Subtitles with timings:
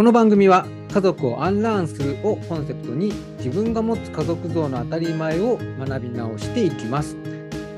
[0.00, 7.16] この番組は家族をアンラーンするをコンセプトに自分が持つ家族像の当たり前を学び直していきます。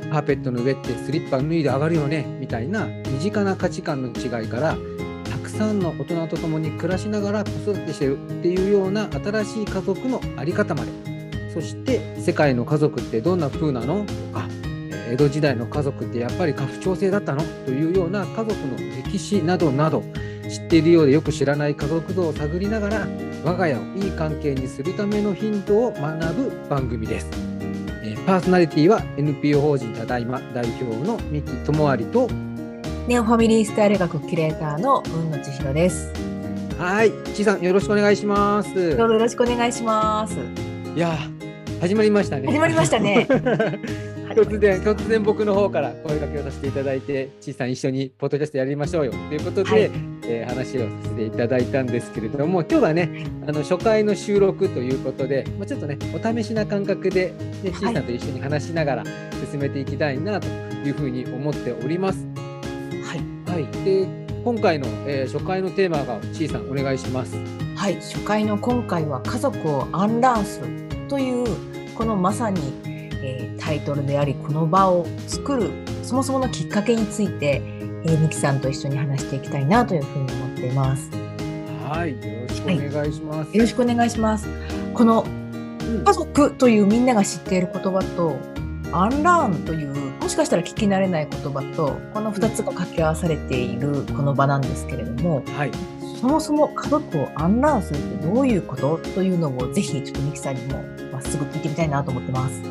[0.09, 4.77] カーペットの上ってスリッパ脱いで上がるよねみたいな身近な価値観の違いから
[5.29, 10.93] たくさんの大人と共に暮らしながら子育てしてるっていうような新しい家族の在り方まで。
[11.53, 14.07] そして世界の家族ってどんな風なの？
[14.07, 14.47] とか
[15.11, 17.43] 江戸時代の家族ってやっぱり家父長制だったの？
[17.65, 18.77] というような家族の
[19.11, 20.05] 歴史などなど。
[20.53, 23.07] 知っているようでよく知らない家族像を探りながら
[23.43, 27.31] 我が家をいい関係にするためのヒントを学ぶ番組です。
[28.27, 32.29] パーソナリティは NPO 法人ただいま代表の三木智有と
[33.09, 36.13] ネオファミリースタイル学キュレーターの雲野千尋です。
[36.79, 38.75] はい、ちいさんよろしくお願いします。
[38.97, 40.37] どうぞよろしくお願いします。
[40.95, 41.17] いや
[41.81, 42.47] 始まりましたね。
[42.47, 43.27] 始まりましたね
[44.35, 49.81] 突然突然僕の方から声掛けをさせていただいて、ちいさん一緒にポッドキャストやりましょうよということで、はい
[50.25, 59.05] えー話をさせていただいたんですけれども、今日はね、あの初回の収録ということで、まあ、ちょっとねお試しな感覚で、ね、ちいさんと一緒に話しながら
[59.51, 62.27] 進めていきたいなというふうに思っております。
[63.05, 63.51] はい。
[63.51, 63.85] はい。
[63.85, 64.07] で
[64.45, 67.37] 今回の、えー初回のテーマがちいさんお願いします。
[67.77, 67.97] はい。
[67.97, 70.67] 初回の今回は家族をアンラーンする
[71.09, 71.47] という
[71.95, 72.61] このまさに、
[73.23, 75.71] えータイトルでありこの場を作る
[76.03, 77.63] そもそものきっかけについて、
[78.05, 81.11] えー、ミキさんと一緒に話していきたいなというふうに思っています。
[81.89, 82.11] はい。
[82.11, 82.17] よ
[82.49, 82.67] ろしくお
[83.01, 83.57] 願いします。
[83.57, 84.49] よろしくお願いします。
[84.95, 88.37] このうん家族というみんなが知っている言葉と
[88.93, 95.71] アンラーンというもしかしたら聞き慣れない言葉とこの2つが掛け合わされているこの場なんですけれどもはい。
[96.21, 98.99] そもそも家族をアンラーンするってどういうこと？
[99.15, 100.81] というのをぜひちょっとミキさんにも
[101.13, 102.63] まっすぐ聞いてみたいなと思ってます。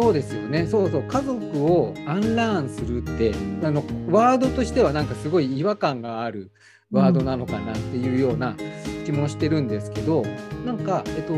[0.00, 0.64] そうですよね。
[0.64, 1.02] そうそう。
[1.02, 3.34] 家族をアンラーンするって、
[3.66, 6.52] あの、ワードとしてはなんかすごい違和感がある
[6.92, 8.54] ワードなのかなっていうような
[9.04, 10.22] 気もしてるんですけど、
[10.64, 11.34] なんか、えっと、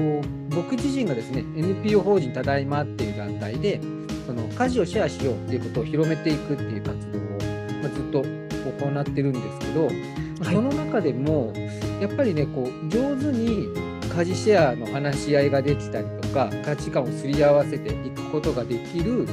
[0.54, 3.81] 僕自身がですね、NPO 法人ただいまっていう団体で、
[4.26, 11.54] その家事をシェアしようっていうことを広めていくっていう活動を、まあ、ずっと行ってるんですけど、まあはいその中でも、
[11.99, 13.69] やっぱりね、こう、上手に
[14.10, 19.26] 家事シェアの話し合いができたりとか価値観をすり合わせていくことができる、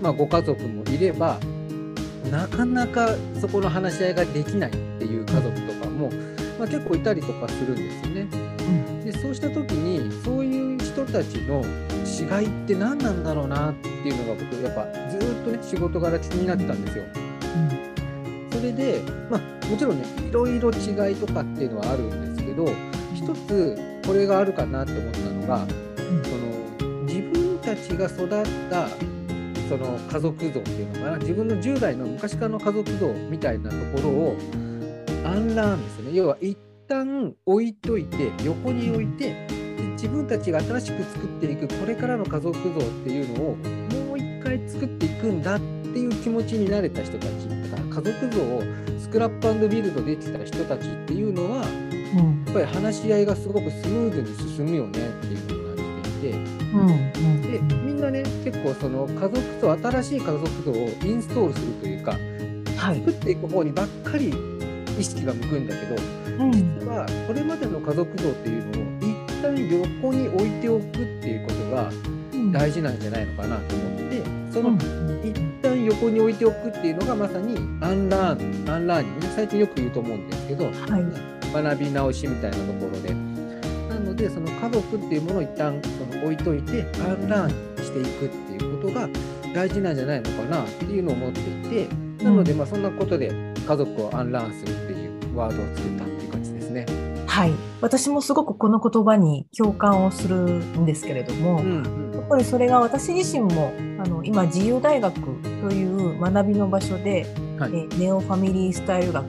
[0.00, 1.38] まあ、ご家族もいれば
[2.30, 3.08] なかなか
[3.40, 6.10] そこの話し合いができないっていう家族とかも、
[6.58, 8.52] まあ、結構いたりとかするんですよね。
[9.04, 11.64] でそうした時にそういう人たちの
[12.04, 17.04] 違いって何なんだろうなっていうのが僕やっぱずーっとね仕事柄気になってたんですよ。
[18.52, 22.68] それで、まあ、もちろんねいろいろ違いとかっていうのはあるんですけど
[23.14, 23.76] 一つ
[24.06, 26.41] これがあるかなって思ったのが、んその自
[27.96, 28.88] 分たちが育った
[29.68, 31.18] その家族像っていうのかな。
[31.18, 34.36] 自分の従来の昔からの家族像みたいなところを
[35.24, 36.10] アンラーンですよね。
[36.14, 36.58] 要は一
[36.88, 43.56] 旦置いといて横に置いてで自分たちが新しく作っていくこれからの家族像っていうのを
[44.06, 48.62] もう一回作っていくんだっていう気持ちになれた人たちだから家族像を
[48.98, 51.66] スクラップビルドできた人たちっていうのは
[52.14, 52.44] うん。
[52.44, 55.61] やっぱり話し合いがすごくスムーズに進むよねっていう
[56.22, 60.74] てでみんなね結構その家族像新しい家族像を
[61.04, 62.12] インストールするというか
[62.76, 62.98] はい。
[63.00, 64.32] 作っていく方にばっかり
[64.98, 65.96] 意識が向くんだけど
[66.44, 66.52] うん。
[66.52, 69.54] 実はこれまでの家族像っていうのを一旦
[70.00, 70.90] 横に置いておくっ
[71.20, 71.90] ていうことが
[72.52, 74.22] 大事なんじゃないのかなと思って
[74.52, 74.76] その
[75.24, 79.20] 一旦横に置いておくっていうのがまさに unlearn unlearning。
[79.26, 80.74] ね最近よく言うと思うんですけどはい。
[81.52, 83.14] 学び直しみたいなところで。
[83.14, 83.31] な
[84.12, 89.08] のでその家族っていうものを一旦その置いといて unlearn していくっていうことが
[89.54, 91.88] 大事なんじゃないのかなっていうのを思っていて
[92.22, 93.28] なのでまあそんなことで
[93.66, 96.86] 家族を unlearn するっていうワードを作ったっていう感じですね。
[97.26, 107.26] はい、私もすごくこの言葉に共感をするんですけれども、うんやっぱりそれが私自身もあの今自由大学という学びの場所で、
[107.58, 107.74] はい。
[107.74, 109.26] えネオファミリースタイル学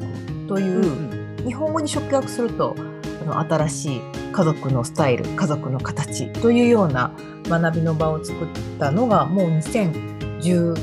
[0.47, 1.45] という、うん。
[1.45, 2.75] 日本語に直訳すると
[3.23, 4.01] あの新しい
[4.33, 7.15] 家族のスタイル家族の形というような
[7.47, 8.47] 学びの場を作っ
[8.79, 10.75] たのがもう2017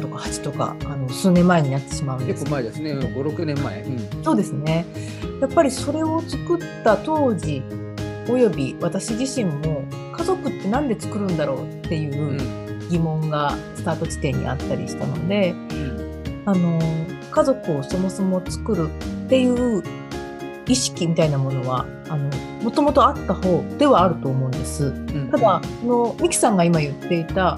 [0.00, 2.44] とか8とかあの数年前になってしまうんです。
[2.44, 2.92] 結構前ですね。
[2.94, 3.82] 56年前。
[3.82, 4.24] うん。
[4.24, 4.86] そうですね。
[5.40, 7.62] やっぱりそれを作った当時
[8.28, 9.84] および私自身も
[10.16, 12.62] 家族って何で作るんだろうっていううん。
[12.92, 15.54] 疑問がスタート地点にあったりしたので、
[16.44, 16.78] あの
[17.30, 18.90] 家族をそもそも作る
[19.24, 19.82] っていう
[20.72, 22.30] 意識みたいなものはあの
[22.62, 24.86] もともとあった方ではあると思うんです。
[24.86, 25.30] うん。
[25.30, 27.56] ただ、あのミキさんが今言っていた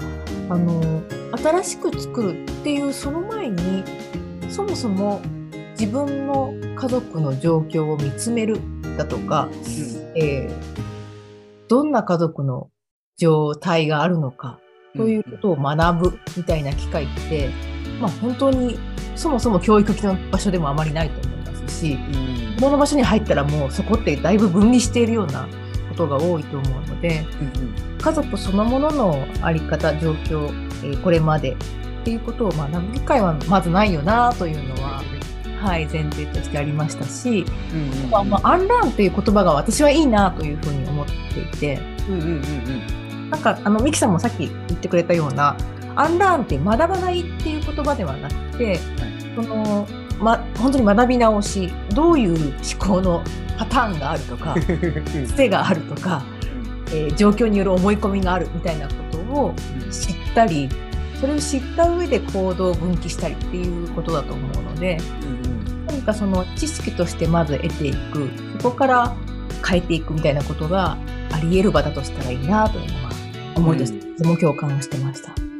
[0.49, 1.01] あの
[1.37, 3.83] 新しく作るっていうその前に
[4.49, 5.21] そもそも
[5.79, 8.59] 自分の家族の状況を見つめる
[8.97, 9.49] だとか、
[10.15, 10.85] えー
[11.67, 12.69] どんな家族の
[13.17, 14.59] 状態があるのか
[14.95, 17.49] ということを学ぶみたいな機会って、
[17.99, 18.77] まあ、本当に
[19.15, 21.34] そもそも教育の場所でもあまりないと思います
[21.67, 22.61] しうん。
[22.61, 25.47] この場所に入ったらもうそこってだいぶ分離しているような
[25.89, 30.45] ことが多いと思うのでうん家族そのものの在り方状況、
[30.83, 31.55] えーこれまでっ
[32.03, 35.01] ていうことを学ぶ機会はまずないよなというのは、
[35.59, 43.29] はい、前提としてありましたし、うんうんまあまあ、アンラーンという言葉が私はいいなというふうに思っていてうんうんうんうん。
[43.31, 45.57] なんかあのミキさんもさっき言ってくれたような
[45.95, 48.79] アンラーンって学ばないっていう言葉ではなくて、
[49.35, 49.87] その
[50.19, 53.23] ま、本当に学び直しどういう思考の
[53.57, 54.55] パターンがあるとか
[55.27, 56.23] 癖があるとか、
[56.91, 59.53] えー状況による思い込みがあるみたいなことを
[59.91, 60.69] 知ったり
[61.19, 64.97] それを知った上で行動を分岐したりっていうことだと思うので
[65.87, 68.29] 何かその知識としてまず得ていく
[68.61, 69.15] そこから
[69.67, 70.97] 変えていくみたいなことが
[71.31, 73.11] あり得る場だとしたらいいなというのは
[73.55, 75.54] 思いとしてとても共感をしてました。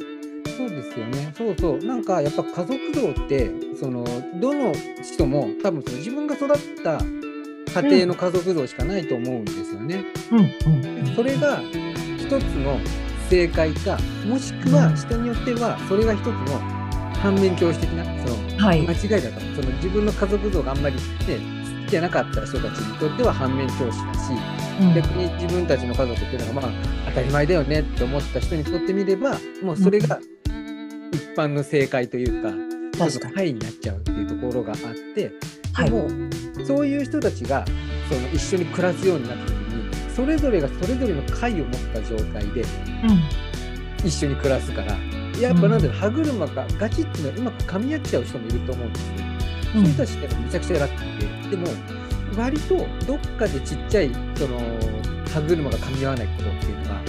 [0.96, 1.34] そうですよね。
[1.36, 1.84] そうそう。
[1.84, 4.04] なんかやっぱ家族像って、その、
[4.40, 4.72] どの
[5.02, 6.48] 人も多分その自分が育っ
[6.82, 7.00] た
[7.82, 10.04] 家庭の家族像しかないと思うんですよね。
[10.32, 11.60] うんうんそれが
[12.18, 12.78] 一つの
[13.30, 16.32] 正解か、もしくは人によってはそれが一つの
[17.22, 19.40] 反面教師的な、そのはい間違いだと。
[19.40, 21.00] その自分の家族像があんまりね、
[21.82, 24.32] 好きじゃなかった人たちにとっては反面教師だし、
[24.80, 26.70] うん逆に自分たちの家族っていうのがまあ
[27.08, 30.20] 当たり前だよねって思った人にとってみればもうそれが
[31.16, 32.50] 一般の正解というか、
[32.98, 33.34] 確かに。
[33.34, 34.78] パイになっちゃうっていうところがあっ
[35.14, 35.32] て、
[35.72, 35.90] はい。
[35.90, 36.08] でも
[36.64, 37.64] そういう人たちが
[38.08, 42.64] その一緒に暮らすようになった時にそれぞれがそれぞれの解を持った状態で
[44.04, 44.96] 一緒に暮らすから
[45.40, 49.16] やっぱなんだろう歯車がガチっていうのはうまく噛み合っちゃう人もいると思うんですよ。
[49.72, 51.68] そういう人たちってめちゃくちゃラッキーで、でも
[52.38, 52.76] 割と
[53.06, 54.58] どっかでちっちゃいその
[55.28, 57.00] 歯車が噛み合わないことっていうのが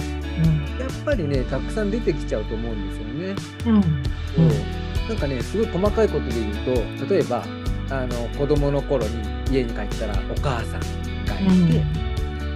[0.78, 3.34] やっぱりねたくさん出てきちゃうと思うんですよね。
[3.66, 3.78] うん。
[3.78, 5.08] う。
[5.08, 6.54] なんかねすごい細かいことで言う
[7.06, 7.44] と例えば
[7.90, 9.16] あの子供の頃に
[9.50, 10.80] 家に帰ったらお母さん
[11.24, 11.82] がいて、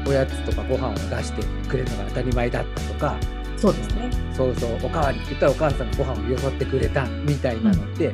[0.06, 3.17] おやつとかご飯を出してくれるのが当たり前だったとか。
[3.56, 4.11] そうですね。
[4.34, 4.79] そうそう。
[4.82, 8.08] おかわりって言ったらお母さんがご飯をよそってくれたみたいなのって、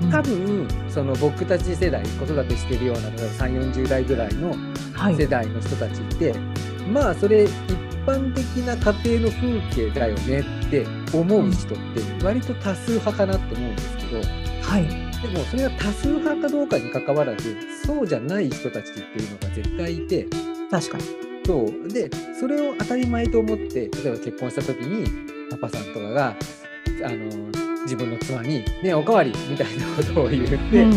[0.00, 0.10] うん。
[0.10, 4.54] 多分その僕たち世代子育てしてるような例えば3 4 0代ぐらいの
[4.94, 5.16] はい。
[5.16, 6.32] 世代の人たちって、
[6.92, 7.50] まあそれ一
[8.08, 14.18] 般的な家庭の風景だよねって思う人って割と多数派かなって思うんですけど、
[14.62, 14.84] はい。
[15.20, 20.26] でもそれが多数派かどうかにかかわらずそうじゃない人たちっていうのが絶対いて。
[20.70, 21.04] 確かに。
[21.44, 21.88] そう。
[21.88, 25.06] でそれを当たり前と思って例えば結婚した時に
[25.50, 26.36] パパさんとかが
[27.04, 27.16] あの
[27.82, 30.92] 自分の妻に「ねおかわり」みたいなことを言って、うん。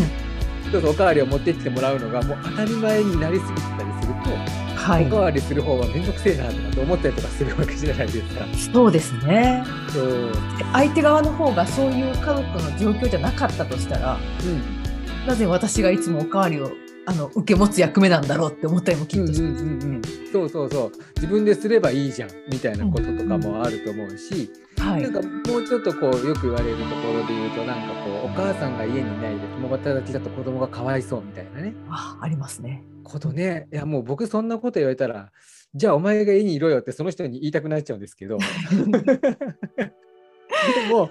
[0.70, 5.16] どうぞおかわりを持ってきてもらうのがもう当たり前になりすぎてたりすると、はいおか。
[5.16, 8.46] わりする方は面倒くせえなとかって思ったりとかするわけじゃないですか。
[8.72, 9.64] そうですね。
[9.92, 14.82] そうで相手側の方がそういう家族の状況じゃなかったとしたら、うん
[15.26, 16.72] なぜ私がいつもおかわりを
[17.04, 20.02] あの受け持つ役目なんだろうって思ったりもきっとしうんうんうんうん、
[20.32, 20.92] そうそうそう。
[21.16, 25.02] 自分ですればいいじゃんみたいなこととかもあると思うし、はい。
[25.02, 25.20] なんか
[25.50, 31.74] もうちょっとこうよく言われるところで言うとなんかこうお母さんが家にいないで共働きだと子供がかわいそうみたいなね。
[31.88, 32.84] あありますね。
[33.02, 33.68] ことね。
[33.72, 35.32] いやもう僕そんなこと言われたら
[35.74, 38.38] じゃあお前が家にいろよってその人に言いたくなっちゃうんですけど。
[38.92, 41.10] でも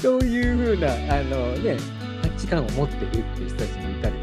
[0.00, 1.76] そういうふうなあのね
[2.22, 4.19] 価値観を持ってるっていう人たちもいたり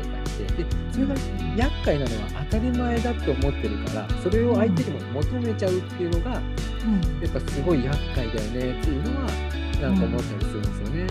[0.58, 1.16] でそれが
[1.56, 9.30] 厄介なのは当たり前だって思ってるからそれを相手にも求めちゃうっていうのがやっぱすごい厄介だよねっていうのは
[9.82, 11.08] なんか思ったりするんですよね。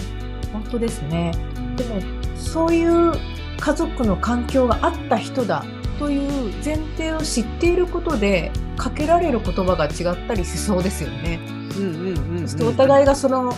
[0.52, 1.32] 本当ですね。
[1.76, 2.00] でも
[2.36, 3.12] そういう
[3.58, 5.64] 家族の環境があった人だ
[5.98, 11.40] という前提を知っていることでかけられる言葉が違ったりしそうですよね。
[11.76, 13.52] うんうんうんうんそしてお互いがその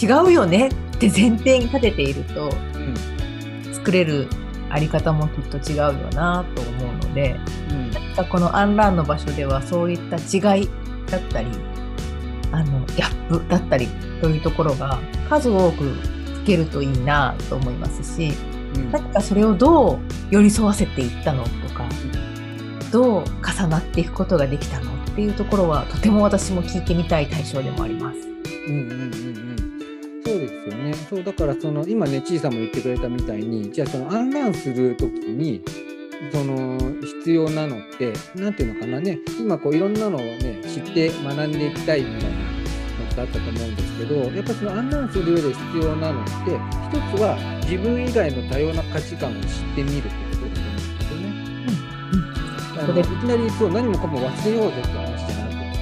[0.00, 4.28] 違うよねって前提に立てているとうん作れる
[4.70, 7.36] あり方もきっと違うよなと思うので
[7.70, 7.90] うん。
[7.90, 10.68] なんかこのアンラーンの場所ではそういった違い
[11.10, 11.48] だったり
[12.52, 13.88] あのギャップだったり
[14.20, 14.98] というところが
[15.28, 15.94] 数多く
[16.34, 18.32] つけるといいなと思いますし
[18.76, 18.90] うん。
[18.92, 19.98] 何かそれをどう
[20.30, 21.84] 寄り添わせていったのとか
[22.92, 28.18] どう重なっていくことができたのっていうところはとても私も聞いてみたい対象でもあります。
[28.68, 29.79] うんうんうんうん
[30.24, 30.94] そうですよね。
[30.94, 35.62] そうだからその今ねちいさんも言ってくれたみたいにじゃあそのアンランする時に
[36.32, 42.34] その必要なのってなんていうのかなね今こういろんなのをね知って学んでいきたいみたいなの
[43.10, 49.40] ってあったと思うんですけどやっぱそのアンランする上で必要なのって一つは自分以外の多様な価値観を知っ
[49.76, 51.30] てみるってことだと思うんですよね。
[52.78, 55.09] あのいきなりそう何もかも忘れようぜっ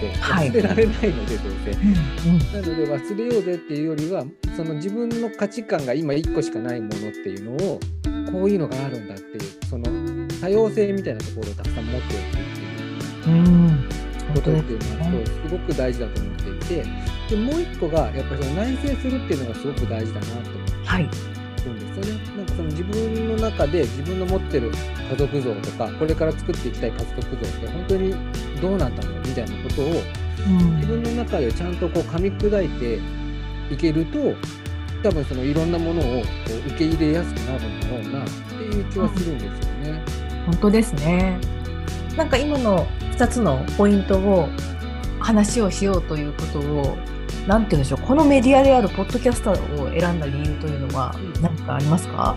[0.01, 0.87] て話じゃなくて、はい。
[0.87, 1.71] 忘れられないのでどうせ。
[1.71, 4.25] うんなので忘れようぜっていうよりは
[4.57, 7.81] その自分の価値観が今1個しかないものっていうのを
[8.33, 9.85] こういうのがあるんだっていうその
[10.41, 13.99] 多様性みたいなところをたくさん持っておくっていう。
[14.35, 16.85] ことっていうのはすごく大事だと思っていて
[17.31, 20.87] でもう1個がやっぱりその内省するっていうのがすごく大事だなと思って。
[20.87, 21.09] はい。
[21.65, 21.97] るん。
[21.97, 22.37] ですよね。
[22.37, 24.71] なんかその自分の中で自分の持ってる
[25.11, 28.15] 家族像とかこれから作っていきたい家族像って本当に
[28.59, 29.85] どうなんだろうみたいなことを
[30.47, 33.01] うん自分の中でちゃんとこう噛み砕いて
[33.73, 34.19] いけると
[35.03, 36.29] 多分そのいろんなものをこ
[36.67, 40.03] う受け入れやすくなるんだろうなっていう気はするんですよね。
[40.47, 41.39] 本当ですね。
[42.17, 44.49] なんか今の2つのポイントを
[45.21, 46.97] 話をしようということを、
[47.47, 52.37] なんて言うんでしょう、このメディアであるポッドキャスターを選んだ理由というのはうん何かありますか、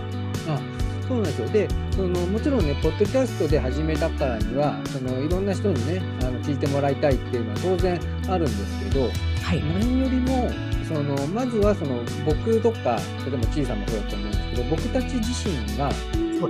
[1.06, 9.10] そうなんですよでそのもちろんねポッドキャストで始めたからにはそのいろんな人にねあの聞いてもらいたいっていうのは当然あるんですけど
[9.42, 9.62] はい。
[9.62, 10.50] 何よりも
[10.86, 15.90] そのまずはその僕とか例えば小さなそうだと思うんですけど僕たち自身が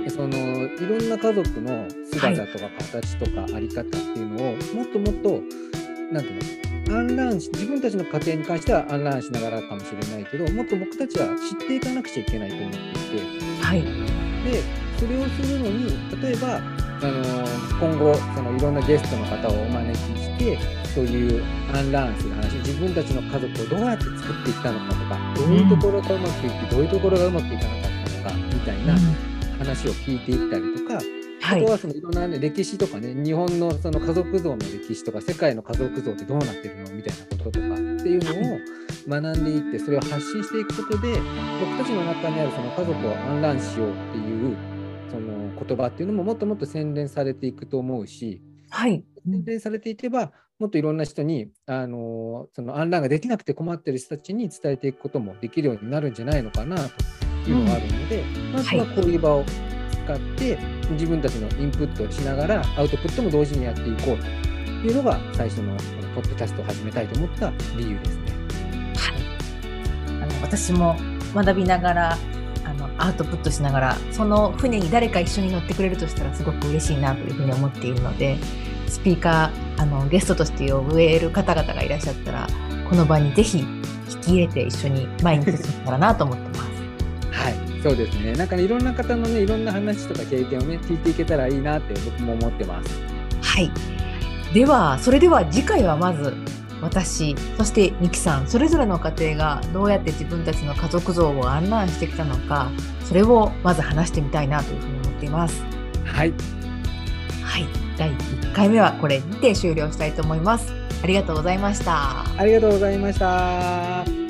[0.09, 5.41] そのいろんな家族の姿とか形とかあり方っていうのをもっともっと
[6.11, 14.22] なんていうのアンランし自分たちの家庭に関してはアンランしながらかもしれないけどもっと僕たちは知っていかなくちゃいけないと思っていてはい。
[14.43, 14.61] で
[14.97, 17.23] それをするのに例えばあの
[17.79, 20.57] 今後そのいろんなゲストの方をお招きして
[20.93, 27.81] そういうアンランする話自分たちの家族をどうやって作っていったのかとかどういうところがうまくいってどういうところがうまくいかなかっ
[28.23, 28.95] たのかみたいな
[29.57, 30.82] 話を聞いていったりとか、
[31.43, 31.61] はい。
[31.61, 38.59] あとはそのいろんな、ね、歴史とかね日本のその家族像の歴史とか世界の家族像ってどうなってるのみたいなこととかっていうのを
[39.09, 41.19] 学んでいってそれを発信していくことで
[41.59, 44.57] 僕たちの中にあるその家族を安乱しようっていう
[45.11, 49.03] その言葉っていうのももっともっと洗練されていくと思うしはい。
[49.25, 58.23] 洗練されていけばもっといろんな人にあのその安乱ができなくて困ってる人たちに伝えていくこともできるようになるんじゃないのかなというのがあるので、
[58.53, 59.45] まずはこういう場を
[60.03, 60.57] 使って
[60.91, 64.25] 自分たちのインプットをしながらアウトプットも同時にやっていこうと
[64.87, 65.75] いうのが最初の
[66.13, 68.31] ポッドキャストを始めたいと思った理由ですね。
[68.97, 70.95] はいあの私も
[71.33, 72.17] 学びながら
[72.65, 78.37] あのアウトプットしながらその船に誰か一緒に乗ってくれるとしたらすごく嬉しいなというふうに思っているので
[78.87, 82.47] スピーカーあのゲストとして呼べる方々がいらっしゃったら
[82.89, 86.52] この場にぜひ引き入れて一緒に前に進めたらなと思ってます。
[87.87, 88.33] はい、そうですね。
[88.33, 93.01] なんかね、いろんな方のね、いろんな話とか経験をね、聞いていけたらいいなって僕も思ってます。
[93.41, 93.71] はい。
[94.53, 96.33] では、それでは次回はまず
[96.81, 102.69] 私、そしてミキさん、それぞれの家庭がどうやって自分たちの家族像を案内してきたのか、
[103.05, 105.63] それをまず話してみたいなというふうに思っています。
[106.05, 106.33] はい、
[107.41, 107.67] はい。
[107.97, 110.73] 第1回目はこれにて終了したいと思います。
[111.03, 112.25] ありがとうございました。
[112.37, 114.22] ありがとうございました。